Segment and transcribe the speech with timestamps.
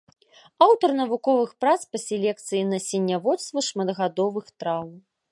[0.65, 4.87] Аўтар навуковых прац па селекцыі і насенняводству шматгадовых траў.